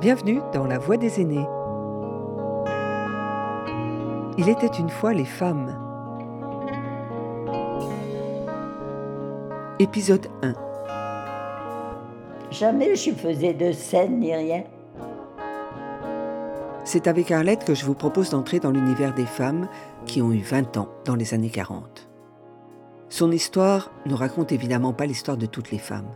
Bienvenue 0.00 0.40
dans 0.54 0.64
La 0.64 0.78
Voix 0.78 0.96
des 0.96 1.20
aînés. 1.20 1.46
Il 4.38 4.48
était 4.48 4.78
une 4.78 4.88
fois 4.88 5.12
les 5.12 5.26
femmes. 5.26 5.76
Épisode 9.78 10.26
1. 10.42 10.54
Jamais 12.50 12.96
je 12.96 13.10
faisais 13.10 13.52
de 13.52 13.72
scène 13.72 14.20
ni 14.20 14.34
rien. 14.34 14.64
C'est 16.84 17.06
avec 17.06 17.30
Arlette 17.30 17.66
que 17.66 17.74
je 17.74 17.84
vous 17.84 17.92
propose 17.92 18.30
d'entrer 18.30 18.58
dans 18.58 18.70
l'univers 18.70 19.12
des 19.12 19.26
femmes 19.26 19.68
qui 20.06 20.22
ont 20.22 20.32
eu 20.32 20.40
20 20.40 20.78
ans 20.78 20.88
dans 21.04 21.14
les 21.14 21.34
années 21.34 21.50
40. 21.50 22.08
Son 23.10 23.30
histoire 23.30 23.90
ne 24.06 24.14
raconte 24.14 24.50
évidemment 24.50 24.94
pas 24.94 25.04
l'histoire 25.04 25.36
de 25.36 25.44
toutes 25.44 25.70
les 25.70 25.78
femmes. 25.78 26.08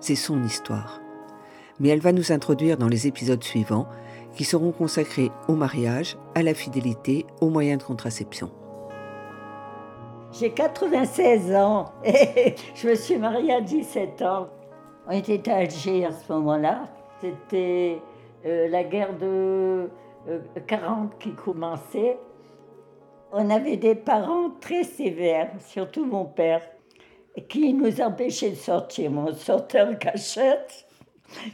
C'est 0.00 0.16
son 0.16 0.42
histoire 0.42 1.00
mais 1.80 1.88
elle 1.88 2.00
va 2.00 2.12
nous 2.12 2.32
introduire 2.32 2.76
dans 2.76 2.88
les 2.88 3.06
épisodes 3.06 3.42
suivants 3.42 3.88
qui 4.34 4.44
seront 4.44 4.72
consacrés 4.72 5.30
au 5.48 5.54
mariage, 5.54 6.16
à 6.34 6.42
la 6.42 6.54
fidélité, 6.54 7.26
aux 7.40 7.48
moyens 7.48 7.78
de 7.78 7.84
contraception. 7.84 8.50
J'ai 10.32 10.50
96 10.50 11.54
ans 11.54 11.86
et 12.04 12.54
je 12.74 12.88
me 12.88 12.94
suis 12.94 13.16
mariée 13.16 13.54
à 13.54 13.60
17 13.60 14.22
ans. 14.22 14.48
On 15.08 15.12
était 15.12 15.50
à 15.50 15.56
Alger 15.56 16.04
à 16.04 16.12
ce 16.12 16.32
moment-là. 16.32 16.84
C'était 17.20 17.98
euh, 18.44 18.68
la 18.68 18.84
guerre 18.84 19.16
de 19.18 19.88
40 20.66 21.10
euh, 21.12 21.16
qui 21.18 21.32
commençait. 21.32 22.18
On 23.32 23.50
avait 23.50 23.76
des 23.76 23.94
parents 23.94 24.50
très 24.60 24.84
sévères, 24.84 25.50
surtout 25.58 26.04
mon 26.04 26.26
père, 26.26 26.62
qui 27.48 27.72
nous 27.72 28.00
empêchaient 28.00 28.50
de 28.50 28.56
sortir. 28.56 29.10
On 29.12 29.32
sortait 29.32 29.82
en 29.82 29.94
cachette 29.94 30.87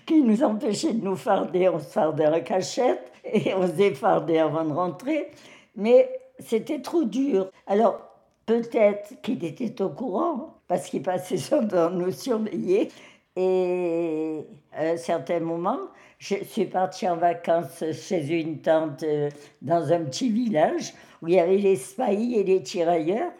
qui 0.06 0.22
nous 0.22 0.42
empêchait 0.42 0.92
de 0.92 1.04
nous 1.04 1.16
farder. 1.16 1.68
On 1.68 1.78
se 1.78 1.86
fardait 1.86 2.26
en 2.26 2.40
cachette 2.40 3.12
et 3.24 3.54
on 3.54 3.66
se 3.66 3.72
défardait 3.72 4.38
avant 4.38 4.64
de 4.64 4.72
rentrer. 4.72 5.30
Mais 5.76 6.08
c'était 6.38 6.80
trop 6.80 7.04
dur. 7.04 7.50
Alors, 7.66 8.00
peut-être 8.46 9.20
qu'il 9.22 9.44
était 9.44 9.80
au 9.82 9.90
courant, 9.90 10.54
parce 10.68 10.88
qu'il 10.88 11.02
passait 11.02 11.36
son 11.38 11.66
temps 11.66 11.90
nous 11.90 12.12
surveiller. 12.12 12.90
Et 13.36 14.46
à 14.72 14.90
un 14.90 14.96
certain 14.96 15.40
moment, 15.40 15.78
je 16.18 16.36
suis 16.44 16.66
partie 16.66 17.08
en 17.08 17.16
vacances 17.16 17.82
chez 17.92 18.26
une 18.28 18.58
tante 18.58 19.02
euh, 19.02 19.28
dans 19.60 19.92
un 19.92 20.04
petit 20.04 20.30
village 20.30 20.94
où 21.20 21.28
il 21.28 21.34
y 21.34 21.40
avait 21.40 21.58
les 21.58 21.76
spahis 21.76 22.36
et 22.36 22.44
les 22.44 22.62
tirailleurs. 22.62 23.32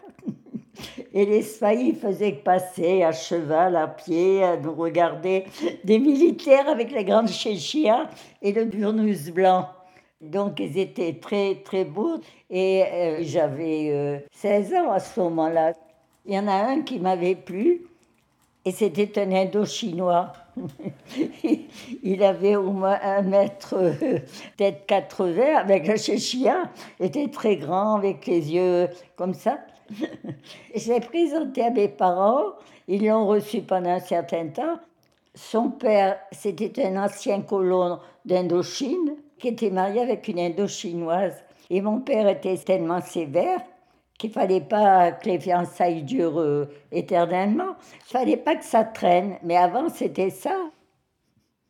Et 1.13 1.25
les 1.25 1.41
spahis 1.41 1.93
faisaient 1.93 2.31
passer 2.31 3.03
à 3.03 3.11
cheval, 3.11 3.75
à 3.75 3.87
pied, 3.87 4.43
à 4.43 4.57
nous 4.57 4.73
regarder 4.73 5.45
des 5.83 5.99
militaires 5.99 6.69
avec 6.69 6.91
la 6.91 7.03
grande 7.03 7.29
chéchia 7.29 8.09
et 8.41 8.51
le 8.51 8.65
burnous 8.65 9.31
blanc. 9.33 9.67
Donc 10.21 10.59
ils 10.59 10.77
étaient 10.77 11.13
très 11.13 11.55
très 11.63 11.83
beaux 11.83 12.19
et 12.49 12.83
euh, 12.83 13.17
j'avais 13.21 14.25
16 14.31 14.73
euh, 14.73 14.77
ans 14.77 14.91
à 14.91 14.99
ce 14.99 15.19
moment-là. 15.19 15.73
Il 16.25 16.33
y 16.33 16.39
en 16.39 16.47
a 16.47 16.53
un 16.53 16.81
qui 16.81 16.99
m'avait 16.99 17.35
plu 17.35 17.81
et 18.63 18.71
c'était 18.71 19.19
un 19.19 19.31
Indo-chinois. 19.31 20.33
il 22.03 22.23
avait 22.23 22.55
au 22.55 22.71
moins 22.71 22.97
un 23.03 23.21
mètre, 23.21 23.75
peut-être 24.57 24.85
80, 24.87 25.57
avec 25.57 25.85
la 25.85 25.97
chéchia, 25.97 26.63
était 26.99 27.27
très 27.27 27.57
grand, 27.57 27.95
avec 27.95 28.25
les 28.25 28.53
yeux 28.53 28.87
comme 29.15 29.35
ça. 29.35 29.59
Je 30.75 30.93
l'ai 30.93 30.99
présenté 30.99 31.63
à 31.63 31.69
mes 31.69 31.89
parents, 31.89 32.53
ils 32.87 33.05
l'ont 33.05 33.27
reçu 33.27 33.61
pendant 33.61 33.91
un 33.91 33.99
certain 33.99 34.47
temps. 34.47 34.79
Son 35.33 35.69
père, 35.69 36.17
c'était 36.31 36.85
un 36.85 37.03
ancien 37.03 37.41
colon 37.41 37.99
d'Indochine 38.23 39.15
qui 39.37 39.49
était 39.49 39.69
marié 39.69 40.01
avec 40.01 40.27
une 40.27 40.39
Indochinoise. 40.39 41.43
Et 41.69 41.81
mon 41.81 41.99
père 41.99 42.27
était 42.27 42.57
tellement 42.57 43.01
sévère 43.01 43.59
qu'il 44.17 44.31
fallait 44.31 44.61
pas 44.61 45.11
que 45.11 45.27
les 45.27 45.39
fiançailles 45.39 46.03
durent 46.03 46.39
euh, 46.39 46.69
éternellement. 46.91 47.75
Il 48.07 48.11
fallait 48.11 48.37
pas 48.37 48.55
que 48.55 48.63
ça 48.63 48.83
traîne. 48.83 49.37
Mais 49.43 49.57
avant, 49.57 49.89
c'était 49.89 50.29
ça. 50.29 50.55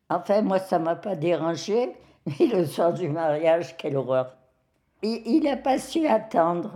Enfin, 0.09 0.41
moi, 0.41 0.59
ça 0.59 0.77
m'a 0.77 0.95
pas 0.95 1.15
dérangé. 1.15 1.91
Mais 2.25 2.47
le 2.47 2.65
soir 2.65 2.93
du 2.93 3.09
mariage, 3.09 3.75
quelle 3.77 3.97
horreur. 3.97 4.35
il 5.01 5.41
n'a 5.43 5.57
pas 5.57 5.79
su 5.79 6.05
attendre. 6.05 6.71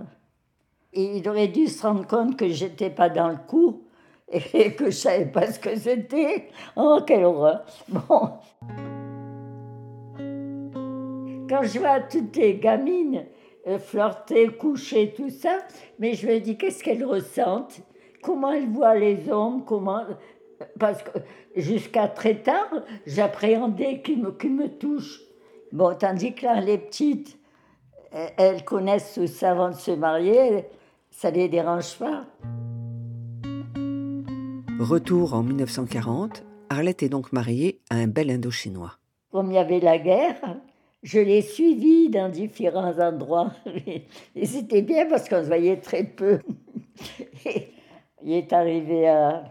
Il 0.94 1.28
aurait 1.30 1.48
dû 1.48 1.68
se 1.68 1.86
rendre 1.86 2.08
compte 2.08 2.36
que 2.36 2.50
j'étais 2.50 2.90
pas 2.90 3.10
dans 3.10 3.30
le 3.30 3.38
coup 3.48 3.84
et 4.32 4.74
que 4.74 4.86
je 4.86 4.96
savais 4.96 5.26
pas 5.26 5.52
ce 5.52 5.60
que 5.60 5.76
c'était. 5.76 6.50
Oh, 6.76 7.00
quelle 7.06 7.26
horreur. 7.26 7.66
Bon. 7.88 8.32
Quand 11.48 11.64
je 11.64 11.80
vois 11.80 12.00
toutes 12.02 12.36
les 12.36 12.56
gamines 12.56 13.26
euh, 13.68 13.78
flirter, 13.78 14.48
coucher, 14.50 15.14
tout 15.16 15.30
ça, 15.30 15.60
mais 16.00 16.14
je 16.14 16.28
me 16.28 16.40
dis 16.40 16.58
qu'est-ce 16.58 16.84
qu'elles 16.84 17.06
ressentent, 17.06 17.82
comment 18.22 18.52
elles 18.52 18.70
voient 18.70 18.96
les 18.96 19.30
hommes, 19.30 19.64
comment. 19.66 20.04
Parce 20.80 21.04
que 21.04 21.20
jusqu'à 21.56 22.08
très 22.08 22.36
tard, 22.42 22.72
j'appréhendais 23.06 24.02
qu'ils 24.02 24.22
me, 24.22 24.32
me 24.32 24.68
touchent. 24.68 25.22
Bon, 25.72 25.96
tandis 25.96 26.34
que 26.34 26.46
là, 26.46 26.62
les 26.62 26.78
petites, 26.78 27.38
elles 28.12 28.66
connaissent 28.66 29.14
tout 29.14 29.28
ça 29.28 29.52
avant 29.52 29.70
de 29.70 29.76
se 29.76 29.92
marier, 29.92 30.66
ça 31.19 31.31
les 31.31 31.50
dérange 31.50 31.97
pas. 31.97 32.24
Retour 34.80 35.34
en 35.34 35.44
1940, 35.44 36.46
Arlette 36.69 37.03
est 37.03 37.09
donc 37.09 37.34
mariée 37.34 37.81
à 37.90 37.96
un 37.96 38.07
bel 38.07 38.31
Indo-Chinois. 38.31 38.94
Comme 39.30 39.52
il 39.52 39.56
y 39.56 39.57
avait 39.57 39.81
la 39.81 39.97
guerre, 39.97 40.40
je 41.03 41.19
l'ai 41.19 41.41
suivi 41.41 42.09
dans 42.09 42.30
différents 42.30 42.97
endroits. 43.00 43.52
Et 44.35 44.46
c'était 44.46 44.81
bien 44.81 45.07
parce 45.07 45.28
qu'on 45.28 45.41
se 45.41 45.47
voyait 45.47 45.81
très 45.81 46.06
peu. 46.06 46.40
il 48.24 48.31
est 48.31 48.53
arrivé 48.53 49.09
à, 49.09 49.44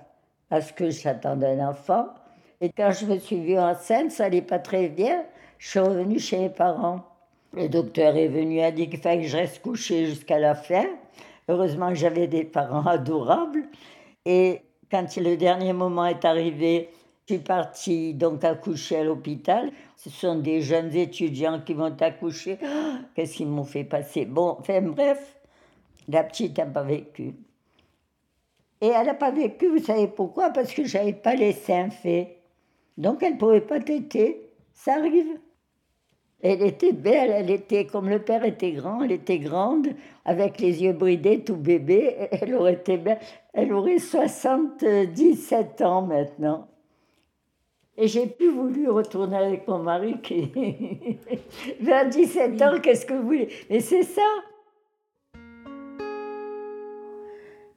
à 0.50 0.62
ce 0.62 0.72
que 0.72 0.88
j'attendais 0.88 1.48
un 1.48 1.68
enfant. 1.68 2.06
Et 2.62 2.70
quand 2.70 2.92
je 2.92 3.04
me 3.04 3.18
suis 3.18 3.40
vue 3.40 3.58
enceinte, 3.58 4.10
ça 4.10 4.22
n'allait 4.24 4.40
pas 4.40 4.58
très 4.58 4.88
bien. 4.88 5.22
Je 5.58 5.68
suis 5.68 5.80
revenue 5.80 6.18
chez 6.18 6.38
mes 6.38 6.48
parents. 6.48 7.04
Le 7.52 7.68
docteur 7.68 8.16
est 8.16 8.28
venu, 8.28 8.62
a 8.62 8.70
dit 8.70 8.88
qu'il 8.88 9.00
fallait 9.00 9.20
que 9.20 9.28
je 9.28 9.36
reste 9.36 9.60
couchée 9.60 10.06
jusqu'à 10.06 10.38
la 10.38 10.54
fin. 10.54 10.86
Heureusement 11.48 11.94
j'avais 11.94 12.26
des 12.26 12.44
parents 12.44 12.86
adorables. 12.86 13.64
Et 14.24 14.60
quand 14.90 15.16
le 15.16 15.36
dernier 15.36 15.72
moment 15.72 16.06
est 16.06 16.24
arrivé, 16.24 16.90
je 17.26 17.34
suis 17.34 17.42
partie 17.42 18.14
donc 18.14 18.44
accoucher 18.44 18.98
à 18.98 19.04
l'hôpital. 19.04 19.70
Ce 19.96 20.10
sont 20.10 20.36
des 20.36 20.60
jeunes 20.60 20.94
étudiants 20.94 21.60
qui 21.60 21.74
vont 21.74 21.96
accoucher. 22.00 22.58
Qu'est-ce 23.14 23.36
qu'ils 23.36 23.48
m'ont 23.48 23.64
fait 23.64 23.84
passer? 23.84 24.24
Bon, 24.24 24.56
enfin 24.60 24.80
bref, 24.82 25.38
la 26.08 26.24
petite 26.24 26.58
n'a 26.58 26.66
pas 26.66 26.82
vécu. 26.82 27.34
Et 28.80 28.86
elle 28.86 29.06
n'a 29.06 29.14
pas 29.14 29.30
vécu, 29.30 29.68
vous 29.68 29.82
savez 29.82 30.06
pourquoi? 30.06 30.50
Parce 30.50 30.72
que 30.72 30.84
je 30.84 30.96
n'avais 30.96 31.12
pas 31.12 31.34
les 31.34 31.52
seins 31.52 31.90
faits. 31.90 32.36
Donc 32.96 33.22
elle 33.22 33.34
ne 33.34 33.38
pouvait 33.38 33.60
pas 33.60 33.80
téter. 33.80 34.50
Ça 34.72 34.94
arrive. 34.94 35.38
Elle 36.40 36.62
était 36.62 36.92
belle, 36.92 37.30
elle 37.30 37.50
était 37.50 37.86
comme 37.86 38.08
le 38.08 38.20
père 38.20 38.44
était 38.44 38.70
grand, 38.70 39.02
elle 39.02 39.10
était 39.10 39.40
grande, 39.40 39.88
avec 40.24 40.60
les 40.60 40.84
yeux 40.84 40.92
bridés, 40.92 41.42
tout 41.42 41.56
bébé. 41.56 42.28
Elle 42.30 42.54
aurait 42.54 42.74
été 42.74 42.96
belle. 42.96 43.18
Elle 43.52 43.72
aurait 43.72 43.98
77 43.98 45.80
ans 45.80 46.02
maintenant. 46.02 46.68
Et 47.96 48.06
j'ai 48.06 48.28
plus 48.28 48.50
voulu 48.50 48.88
retourner 48.88 49.36
avec 49.36 49.66
mon 49.66 49.80
mari 49.80 50.20
qui. 50.22 50.52
27 51.80 52.62
ans, 52.62 52.80
qu'est-ce 52.80 53.04
que 53.04 53.14
vous 53.14 53.24
voulez? 53.24 53.48
Mais 53.68 53.80
c'est 53.80 54.04
ça 54.04 54.22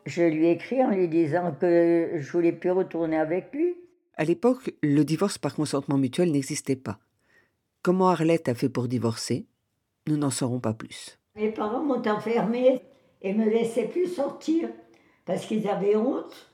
Je 0.05 0.21
lui 0.21 0.45
ai 0.45 0.51
écrit 0.51 0.83
en 0.83 0.91
lui 0.91 1.07
disant 1.07 1.55
que 1.59 2.11
je 2.17 2.31
voulais 2.31 2.51
plus 2.51 2.69
retourner 2.69 3.17
avec 3.17 3.51
lui. 3.53 3.75
À 4.15 4.23
l'époque, 4.23 4.71
le 4.83 5.03
divorce 5.03 5.39
par 5.39 5.55
consentement 5.55 5.97
mutuel 5.97 6.31
n'existait 6.31 6.75
pas. 6.75 6.99
Comment 7.83 8.09
Arlette 8.09 8.47
a 8.47 8.53
fait 8.53 8.69
pour 8.69 8.87
divorcer? 8.87 9.47
Nous 10.07 10.15
n'en 10.15 10.29
saurons 10.29 10.59
pas 10.59 10.73
plus. 10.73 11.17
Mes 11.35 11.49
parents 11.49 11.83
m'ont 11.83 12.07
enfermée 12.07 12.79
et 13.23 13.33
me 13.33 13.49
laissaient 13.49 13.87
plus 13.87 14.05
sortir 14.05 14.69
parce 15.25 15.47
qu'ils 15.47 15.67
avaient 15.67 15.95
honte 15.95 16.51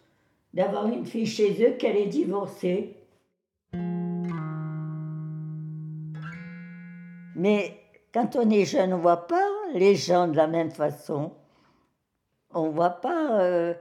d'avoir 0.54 0.88
une 0.88 1.06
fille 1.06 1.26
chez 1.26 1.52
eux 1.66 1.76
qui 1.78 1.86
allait 1.86 2.06
divorcer. 2.06 2.96
Mais 7.36 7.78
quand 8.14 8.38
on 8.38 8.50
est 8.50 8.64
jeune, 8.64 8.94
on 8.94 8.98
ne 8.98 9.02
voit 9.02 9.28
pas 9.28 9.46
les 9.74 9.96
gens 9.96 10.30
de 10.30 10.38
la 10.38 10.48
même 10.48 10.72
façon. 10.72 11.34
On 12.54 12.68
ne 12.68 12.72
voit 12.72 13.02
pas 13.02 13.42
euh, 13.42 13.74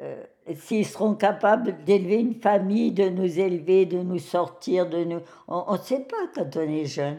euh, 0.00 0.22
s'ils 0.54 0.86
seront 0.86 1.14
capables 1.14 1.84
d'élever 1.84 2.16
une 2.16 2.34
famille, 2.34 2.92
de 2.92 3.08
nous 3.08 3.38
élever, 3.38 3.86
de 3.86 3.98
nous 3.98 4.18
sortir, 4.18 4.88
de 4.88 5.04
nous... 5.04 5.20
On 5.48 5.72
ne 5.72 5.78
sait 5.78 6.00
pas 6.00 6.28
quand 6.34 6.56
on 6.56 6.68
est 6.68 6.86
jeune. 6.86 7.18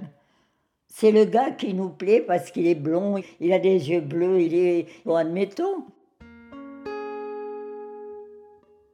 C'est 0.88 1.12
le 1.12 1.26
gars 1.26 1.52
qui 1.52 1.74
nous 1.74 1.90
plaît 1.90 2.22
parce 2.22 2.52
qu'il 2.52 2.68
est 2.68 2.76
blond, 2.76 3.16
il 3.40 3.54
a 3.54 3.60
des 3.60 3.90
yeux 3.90 4.02
bleus, 4.02 4.42
il 4.42 4.56
est... 4.56 4.88
Bon, 5.06 5.16
admettons. 5.16 5.86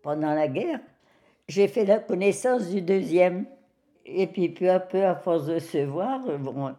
Pendant 0.03 0.33
la 0.33 0.47
guerre, 0.47 0.79
j'ai 1.47 1.67
fait 1.67 1.85
la 1.85 1.99
connaissance 1.99 2.69
du 2.69 2.81
deuxième. 2.81 3.45
Et 4.05 4.27
puis 4.27 4.49
peu 4.49 4.69
à 4.69 4.79
peu, 4.79 5.03
à 5.03 5.15
force 5.15 5.47
de 5.47 5.59
se 5.59 5.79
voir, 5.79 6.21
bon, 6.39 6.73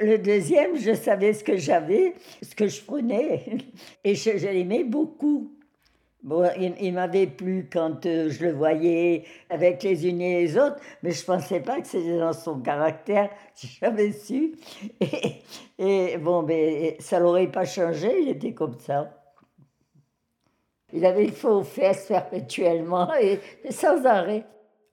le 0.00 0.18
deuxième, 0.18 0.76
je 0.76 0.94
savais 0.94 1.32
ce 1.32 1.42
que 1.42 1.56
j'avais, 1.56 2.14
ce 2.42 2.54
que 2.54 2.68
je 2.68 2.82
prenais, 2.82 3.44
et 4.04 4.14
je, 4.14 4.30
l'aimais 4.30 4.84
beaucoup. 4.84 5.52
Bon, 6.24 6.50
il, 6.58 6.92
m'avait 6.94 7.28
plu 7.28 7.68
quand 7.72 8.04
euh, 8.04 8.28
je 8.28 8.44
le 8.44 8.52
voyais 8.52 9.24
avec 9.50 9.84
les 9.84 10.08
unes 10.08 10.20
et 10.20 10.42
les 10.42 10.58
autres, 10.58 10.76
mais 11.02 11.12
je 11.12 11.20
ne 11.20 11.26
pensais 11.26 11.60
pas 11.60 11.80
que 11.80 11.86
c'était 11.86 12.18
dans 12.18 12.32
son 12.32 12.58
caractère, 12.58 13.30
si 13.54 13.68
j'avais 13.80 14.10
su. 14.10 14.56
Et, 15.78 16.18
bon, 16.18 16.42
mais 16.42 16.96
ça 16.98 17.20
l'aurait 17.20 17.50
pas 17.50 17.64
changé, 17.64 18.22
il 18.22 18.28
était 18.30 18.52
comme 18.52 18.76
ça. 18.80 19.14
Il 20.92 21.06
avait 21.06 21.26
le 21.26 21.32
faux 21.32 21.62
fesses 21.62 22.06
perpétuellement 22.06 23.14
et 23.20 23.38
sans 23.70 24.04
arrêt. 24.04 24.44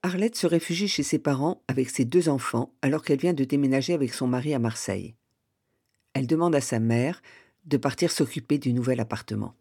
Arlette 0.04 0.36
se 0.36 0.46
réfugie 0.46 0.86
chez 0.86 1.02
ses 1.02 1.18
parents 1.18 1.60
avec 1.66 1.90
ses 1.90 2.04
deux 2.04 2.28
enfants 2.28 2.70
alors 2.82 3.02
qu'elle 3.02 3.18
vient 3.18 3.32
de 3.32 3.42
déménager 3.42 3.94
avec 3.94 4.14
son 4.14 4.28
mari 4.28 4.54
à 4.54 4.60
Marseille. 4.60 5.16
Elle 6.14 6.28
demande 6.28 6.54
à 6.54 6.60
sa 6.60 6.78
mère 6.78 7.20
de 7.64 7.76
partir 7.76 8.12
s'occuper 8.12 8.58
du 8.58 8.72
nouvel 8.72 9.00
appartement. 9.00 9.54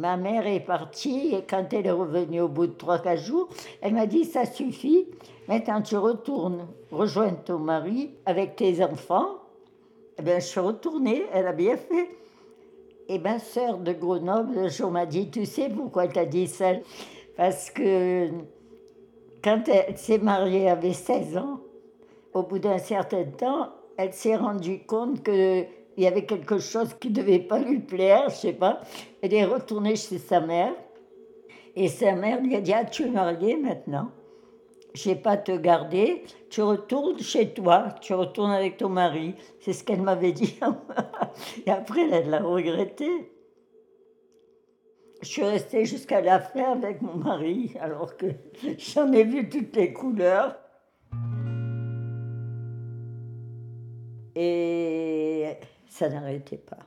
Ma 0.00 0.16
mère 0.16 0.46
est 0.46 0.60
partie 0.60 1.34
et 1.34 1.42
quand 1.42 1.74
elle 1.74 1.86
est 1.86 1.90
revenue 1.90 2.40
au 2.40 2.48
bout 2.48 2.66
de 2.68 2.72
trois, 2.72 3.00
quatre 3.00 3.20
jours, 3.20 3.50
elle 3.82 3.92
m'a 3.92 4.06
dit 4.06 4.24
Ça 4.24 4.46
suffit, 4.46 5.06
maintenant 5.46 5.82
tu 5.82 5.94
retournes 5.98 6.66
rejoindre 6.90 7.42
ton 7.44 7.58
mari 7.58 8.14
avec 8.24 8.56
tes 8.56 8.82
enfants. 8.82 9.28
Eh 10.18 10.22
bien, 10.22 10.38
je 10.38 10.46
suis 10.46 10.60
retournée, 10.60 11.26
elle 11.34 11.46
a 11.46 11.52
bien 11.52 11.76
fait. 11.76 12.08
Et 13.08 13.18
ma 13.18 13.38
sœur 13.38 13.76
de 13.76 13.92
Grenoble, 13.92 14.54
le 14.54 14.68
jour 14.70 14.90
m'a 14.90 15.04
dit 15.04 15.28
Tu 15.28 15.44
sais 15.44 15.68
pourquoi 15.68 16.08
tu 16.08 16.18
as 16.18 16.24
dit 16.24 16.46
ça? 16.46 16.70
Parce 17.36 17.70
que 17.70 18.30
quand 19.44 19.68
elle 19.68 19.98
s'est 19.98 20.16
mariée, 20.16 20.62
elle 20.62 20.68
avait 20.68 20.94
16 20.94 21.36
ans. 21.36 21.60
Au 22.32 22.42
bout 22.42 22.58
d'un 22.58 22.78
certain 22.78 23.24
temps, 23.24 23.68
elle 23.98 24.14
s'est 24.14 24.36
rendue 24.36 24.80
compte 24.86 25.22
qu'il 26.00 26.06
y 26.06 26.08
avait 26.08 26.24
quelque 26.24 26.58
chose 26.58 26.94
qui 26.98 27.10
ne 27.10 27.14
devait 27.16 27.40
pas 27.40 27.58
lui 27.58 27.78
plaire, 27.78 28.30
je 28.30 28.34
sais 28.36 28.52
pas. 28.54 28.80
Elle 29.20 29.34
est 29.34 29.44
retournée 29.44 29.96
chez 29.96 30.16
sa 30.16 30.40
mère. 30.40 30.72
Et 31.76 31.88
sa 31.88 32.12
mère 32.12 32.40
lui 32.40 32.56
a 32.56 32.62
dit 32.62 32.72
Ah, 32.72 32.86
tu 32.86 33.02
es 33.02 33.10
mariée 33.10 33.58
maintenant. 33.58 34.10
Je 34.94 35.10
ne 35.10 35.14
vais 35.14 35.20
pas 35.20 35.36
te 35.36 35.52
garder. 35.52 36.22
Tu 36.48 36.62
retournes 36.62 37.18
chez 37.18 37.52
toi. 37.52 37.88
Tu 38.00 38.14
retournes 38.14 38.50
avec 38.50 38.78
ton 38.78 38.88
mari. 38.88 39.34
C'est 39.60 39.74
ce 39.74 39.84
qu'elle 39.84 40.00
m'avait 40.00 40.32
dit. 40.32 40.58
et 41.66 41.70
après, 41.70 42.08
elle 42.10 42.30
l'a 42.30 42.40
regretté. 42.40 43.30
Je 45.20 45.28
suis 45.28 45.44
restée 45.44 45.84
jusqu'à 45.84 46.22
la 46.22 46.40
fin 46.40 46.72
avec 46.72 47.02
mon 47.02 47.16
mari, 47.16 47.74
alors 47.78 48.16
que 48.16 48.24
j'en 48.78 49.12
ai 49.12 49.24
vu 49.24 49.50
toutes 49.50 49.76
les 49.76 49.92
couleurs. 49.92 50.56
Et 54.34 55.09
ça 55.90 56.08
n'arrêtait 56.08 56.56
pas. 56.56 56.78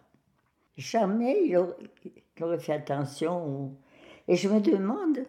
Jamais 0.78 1.46
il 1.46 1.58
aurait, 1.58 2.60
fait 2.60 2.74
attention. 2.74 3.76
Et 4.28 4.36
je 4.36 4.50
me 4.50 4.60
demande, 4.60 5.20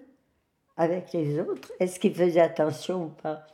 avec 0.76 1.12
les 1.12 1.38
autres, 1.38 1.70
est-ce 1.78 2.00
qu'il 2.00 2.14
faisait 2.14 2.40
attention 2.40 3.04
ou 3.04 3.08
pas? 3.08 3.46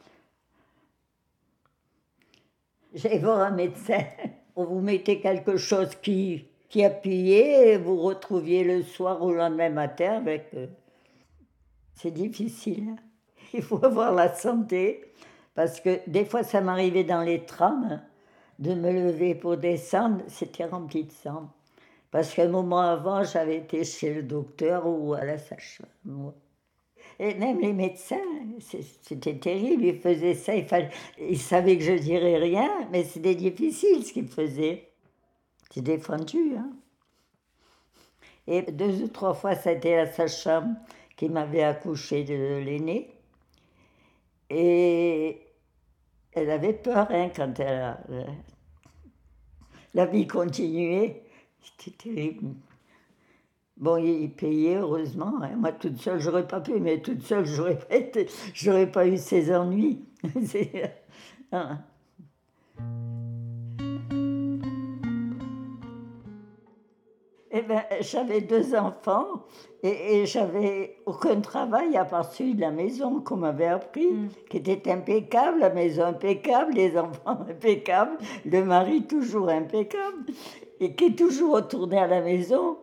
J'allais 2.95 3.19
voir 3.19 3.41
un 3.41 3.51
médecin. 3.51 4.05
On 4.57 4.65
vous 4.65 4.81
mettait 4.81 5.21
quelque 5.21 5.57
chose 5.57 5.95
qui 5.97 6.47
qui 6.69 6.85
appuyait 6.85 7.73
et 7.73 7.79
vous 7.79 8.01
retrouviez 8.01 8.63
le 8.63 8.83
soir 8.85 9.23
ou 9.23 9.33
le 9.33 9.39
lendemain 9.39 9.71
matin 9.71 10.19
avec. 10.19 10.55
Euh, 10.55 10.69
c'est 11.95 12.13
difficile. 12.13 12.91
Hein. 12.91 12.97
Il 13.53 13.63
faut 13.63 13.85
avoir 13.85 14.15
la 14.15 14.33
santé 14.33 15.13
parce 15.55 15.81
que 15.81 15.99
des 16.07 16.25
fois 16.25 16.45
ça 16.45 16.61
m'arrivait 16.61 17.05
dans 17.05 17.23
les 17.23 17.45
trams 17.45 18.01
de 18.61 18.75
me 18.75 18.93
lever 18.93 19.35
pour 19.35 19.57
descendre, 19.57 20.23
c'était 20.29 20.67
rempli 20.67 21.05
de 21.05 21.13
sang. 21.13 21.51
Parce 22.11 22.35
qu'un 22.35 22.49
moment 22.49 22.81
avant, 22.81 23.25
j'avais 23.25 23.57
été 23.57 23.85
chez 23.85 24.15
le 24.15 24.23
docteur 24.23 24.87
ou 24.87 25.15
à 25.15 25.25
la 25.25 25.39
sage-femme. 25.39 26.33
Et 27.19 27.35
même 27.35 27.61
les 27.61 27.73
médecins, 27.73 28.17
c'était 28.61 29.37
terrible, 29.37 29.85
ils 29.85 29.99
faisaient 29.99 30.35
ça, 30.35 30.55
il 30.55 30.67
ils 31.19 31.39
savaient 31.39 31.77
que 31.77 31.85
je 31.85 31.93
dirais 31.93 32.37
rien, 32.37 32.71
mais 32.91 33.05
c'était 33.05 33.35
difficile 33.35 34.05
ce 34.05 34.13
qu'ils 34.13 34.29
faisaient. 34.29 34.89
C'est 35.71 35.83
défendu. 35.83 36.57
Hein. 36.57 36.71
Et 38.47 38.63
deux 38.63 39.03
ou 39.03 39.09
trois 39.09 39.35
fois, 39.35 39.55
c'était 39.55 39.97
à 39.97 40.07
sa 40.07 40.27
chambre 40.27 40.75
qui 41.17 41.29
m'avait 41.29 41.63
accouché 41.63 42.25
de 42.25 42.65
l'aîné. 42.65 43.11
Et 44.49 44.90
elle 46.41 46.51
avait 46.51 46.73
peur 46.73 47.07
hein, 47.11 47.31
quand 47.35 47.59
elle 47.61 47.81
a, 47.81 48.01
euh, 48.11 48.25
la 49.95 50.07
vie 50.07 50.27
continuait. 50.27 51.23
C'était 51.61 51.97
terrible. 51.97 52.55
Bon, 53.77 53.97
il 53.97 54.31
payait, 54.31 54.77
heureusement. 54.77 55.41
Hein. 55.43 55.57
Moi, 55.57 55.73
toute 55.73 55.99
seule, 55.99 56.21
j'aurais 56.21 56.47
pas 56.47 56.61
pu, 56.61 56.79
mais 56.81 57.01
toute 57.01 57.23
seule, 57.23 57.47
j'aurais 57.47 57.79
pas, 57.79 58.87
pas 58.93 59.07
eu 59.07 59.17
ces 59.17 59.55
ennuis. 59.55 60.05
Eh 67.61 67.63
ben, 67.63 67.83
j'avais 68.01 68.41
deux 68.41 68.75
enfants 68.75 69.45
et, 69.83 70.25
j'avais 70.25 70.97
aucun 71.05 71.43
travail 71.43 71.95
à 71.95 72.07
part 72.07 72.33
celui 72.33 72.55
de 72.55 72.61
la 72.63 72.71
maison 72.71 73.21
qu'on 73.21 73.37
m'avait 73.37 73.67
appris, 73.67 74.11
mm. 74.11 74.29
qui 74.49 74.57
était 74.57 74.91
impeccable, 74.91 75.61
la 75.61 75.69
maison 75.69 76.05
impeccable, 76.05 76.73
les 76.73 76.97
enfants 76.97 77.41
impeccables, 77.51 78.17
le 78.47 78.65
mari 78.65 79.03
toujours 79.03 79.51
impeccable, 79.51 80.25
et 80.81 80.95
qui 80.95 81.07
est 81.07 81.19
toujours 81.19 81.57
retourné 81.57 81.99
à 81.99 82.07
la 82.07 82.23
maison 82.23 82.79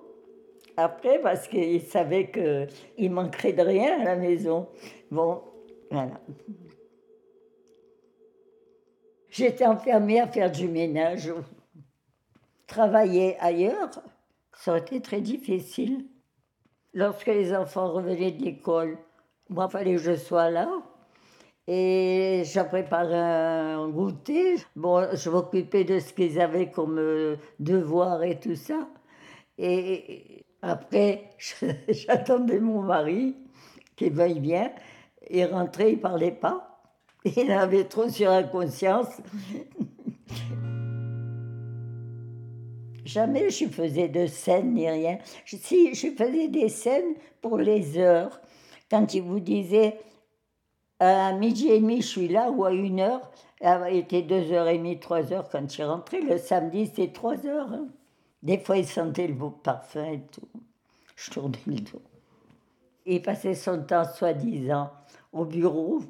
après 0.76 1.20
parce 1.22 1.48
qu'il 1.48 1.82
savait 1.82 2.30
qu'il 2.30 3.12
manquerait 3.12 3.54
de 3.54 3.64
rien 3.64 4.02
à 4.02 4.04
la 4.04 4.16
maison. 4.16 4.68
Bon, 5.10 5.42
voilà. 5.90 6.20
J'étais 9.30 9.66
enfermée 9.66 10.20
à 10.20 10.28
faire 10.28 10.52
du 10.52 10.68
ménage, 10.68 11.34
travailler 12.68 13.38
ailleurs 13.40 13.90
ça 14.58 14.74
a 14.74 14.78
été 14.80 15.02
très 15.02 15.22
difficile. 15.22 16.06
Lorsque 16.94 17.28
les 17.28 17.56
enfants 17.56 17.92
revenaient 17.92 18.32
de 18.32 18.44
l'école, 18.44 18.98
moi, 19.50 19.70
fallait 19.70 19.94
que 19.94 20.02
je 20.02 20.16
sois 20.16 20.50
là. 20.50 20.68
Et 21.68 22.44
je 22.46 22.60
préparais 22.62 23.16
un 23.16 23.90
goûter. 23.90 24.56
Bon, 24.76 25.08
je 25.14 25.30
m'occupais 25.30 25.84
de 25.84 26.00
ce 26.00 26.14
qu'ils 26.14 26.40
avaient 26.40 26.72
comme 26.72 26.98
euh, 26.98 27.36
devoir 27.60 28.24
et 28.24 28.40
tout 28.40 28.56
ça. 28.56 28.88
Et 29.58 30.46
après, 30.62 31.30
j'attendais 31.90 32.60
mon 32.60 32.82
mari, 32.82 33.36
qui 33.96 34.10
veuille 34.10 34.40
bien. 34.40 34.72
Il 35.30 35.46
rentrait, 35.46 35.94
il 35.94 36.00
parlait 36.00 36.32
pas. 36.32 36.82
Il 37.26 37.52
avait 37.52 37.84
trop 37.84 38.08
sur 38.10 38.30
la 38.30 38.44
conscience. 38.44 39.10
Jamais 43.08 43.50
je 43.50 43.66
faisais 43.68 44.10
de 44.10 44.28
scènes 44.28 44.74
ni 44.74 44.90
rien. 44.90 45.18
Si, 45.46 45.96
je 45.96 46.10
faisais 46.10 46.50
des 46.50 46.68
scènes 46.68 47.16
pour 47.42 47.58
les 47.58 47.98
heures. 47.98 48.42
Quand 48.92 49.14
il 49.14 49.22
vous 49.22 49.40
disait 49.40 49.98
à 51.00 51.32
midi 51.32 51.70
et 51.70 51.80
demi, 51.80 52.02
je 52.02 52.08
suis 52.08 52.28
là, 52.28 52.52
ou 52.52 52.66
à 52.66 52.74
une 52.74 53.00
heure, 53.00 53.32
il 53.62 53.96
était 53.96 54.24
deux 54.24 54.52
heures 54.52 54.68
et 54.68 54.78
demie, 54.78 55.00
trois 55.00 55.32
heures 55.32 55.48
quand 55.48 55.72
je 55.72 55.84
rentrais. 55.84 56.20
Le 56.20 56.38
samedi, 56.38 56.88
c'était 56.88 57.14
trois 57.14 57.46
heures. 57.46 57.72
Hein. 57.72 57.88
Des 58.44 58.58
fois, 58.58 58.76
il 58.76 58.86
sentait 58.86 59.28
le 59.28 59.36
beau 59.36 59.52
parfum 59.52 60.04
et 60.04 60.22
tout. 60.30 60.50
Je 61.16 61.32
tournais 61.32 61.58
le 61.66 61.80
dos. 61.80 62.02
Il 63.06 63.22
passait 63.22 63.56
son 63.56 63.84
temps, 63.84 64.04
soi-disant, 64.04 64.92
au 65.32 65.46
bureau. 65.46 66.02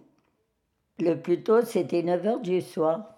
Le 0.97 1.13
plus 1.13 1.43
tôt, 1.43 1.61
c'était 1.61 2.01
9 2.01 2.25
heures 2.25 2.41
du 2.41 2.59
soir. 2.59 3.16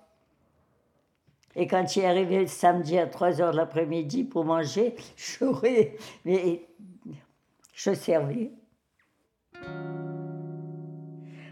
Et 1.56 1.68
quand 1.68 1.96
il 1.96 2.04
est 2.04 2.06
arrivé 2.06 2.40
le 2.42 2.48
samedi 2.48 2.98
à 2.98 3.08
3 3.08 3.32
h 3.32 3.52
de 3.52 3.58
l'après-midi 3.58 4.24
pour 4.24 4.46
manger, 4.46 4.96
je 5.18 5.46
mais 6.26 6.68
je 7.74 7.94
servais. 7.94 8.52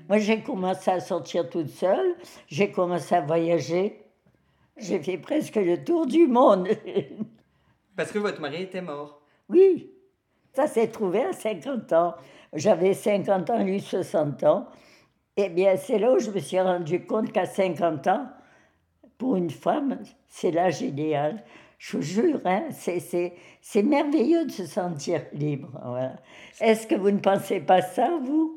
Moi, 0.07 0.19
j'ai 0.19 0.41
commencé 0.41 0.89
à 0.89 0.99
sortir 0.99 1.49
toute 1.49 1.69
seule, 1.69 2.15
j'ai 2.47 2.71
commencé 2.71 3.13
à 3.15 3.21
voyager. 3.21 4.01
J'ai 4.77 4.99
fait 4.99 5.17
presque 5.17 5.55
le 5.55 5.83
tour 5.83 6.05
du 6.05 6.27
monde. 6.27 6.69
Parce 7.95 8.11
que 8.11 8.19
votre 8.19 8.39
mari 8.39 8.63
était 8.63 8.81
mort 8.81 9.21
Oui, 9.49 9.91
ça 10.53 10.67
s'est 10.67 10.87
trouvé 10.87 11.23
à 11.23 11.33
50 11.33 11.91
ans. 11.93 12.15
J'avais 12.53 12.93
50 12.93 13.49
ans, 13.49 13.63
lui 13.63 13.81
60 13.81 14.43
ans. 14.43 14.67
Eh 15.35 15.49
bien, 15.49 15.75
c'est 15.77 15.99
là 15.99 16.13
où 16.13 16.19
je 16.19 16.31
me 16.31 16.39
suis 16.39 16.59
rendu 16.59 17.05
compte 17.05 17.31
qu'à 17.31 17.45
50 17.45 18.07
ans, 18.07 18.29
pour 19.17 19.36
une 19.36 19.50
femme, 19.50 20.00
c'est 20.27 20.51
l'âge 20.51 20.81
idéal. 20.81 21.43
Je 21.79 21.97
vous 21.97 22.03
jure, 22.03 22.41
hein, 22.45 22.63
c'est 22.71 23.83
merveilleux 23.83 24.45
de 24.45 24.51
se 24.51 24.65
sentir 24.65 25.21
libre. 25.33 25.69
Voilà. 25.86 26.15
Est-ce 26.59 26.88
que 26.88 26.95
vous 26.95 27.12
ne 27.12 27.19
pensez 27.19 27.59
pas 27.59 27.81
ça, 27.81 28.19
vous? 28.24 28.53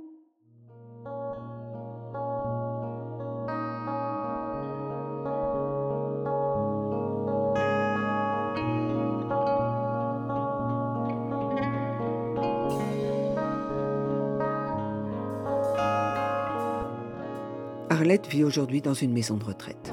Arlette 17.90 18.28
vit 18.28 18.44
aujourd'hui 18.44 18.80
dans 18.80 18.94
une 18.94 19.12
maison 19.12 19.36
de 19.36 19.44
retraite. 19.44 19.92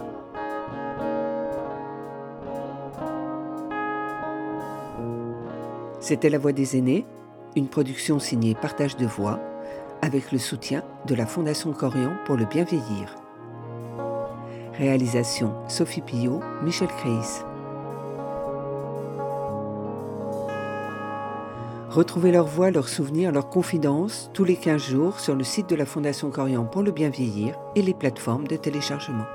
C'était 6.07 6.29
La 6.29 6.37
Voix 6.37 6.53
des 6.53 6.77
aînés, 6.77 7.05
une 7.57 7.67
production 7.67 8.17
signée 8.17 8.55
Partage 8.55 8.95
de 8.95 9.05
Voix, 9.05 9.41
avec 10.01 10.31
le 10.31 10.37
soutien 10.37 10.81
de 11.05 11.13
la 11.13 11.25
Fondation 11.25 11.73
Corian 11.73 12.13
pour 12.23 12.37
le 12.37 12.45
bien 12.45 12.63
vieillir. 12.63 13.13
Réalisation 14.75 15.53
Sophie 15.67 15.99
Pillot, 15.99 16.39
Michel 16.63 16.87
Kreis. 16.87 17.43
Retrouvez 21.89 22.31
leurs 22.31 22.47
voix, 22.47 22.71
leurs 22.71 22.87
souvenirs, 22.87 23.33
leurs 23.33 23.49
confidences 23.49 24.31
tous 24.33 24.45
les 24.45 24.55
15 24.55 24.81
jours 24.81 25.19
sur 25.19 25.35
le 25.35 25.43
site 25.43 25.69
de 25.69 25.75
la 25.75 25.85
Fondation 25.85 26.31
Corian 26.31 26.63
pour 26.63 26.83
le 26.83 26.91
bien 26.91 27.09
vieillir 27.09 27.59
et 27.75 27.81
les 27.81 27.93
plateformes 27.93 28.47
de 28.47 28.55
téléchargement. 28.55 29.25